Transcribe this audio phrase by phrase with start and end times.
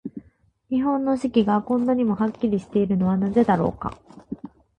[0.71, 3.99] 日本の四季が、こんなにもはっきりしているのはなぜだろうか。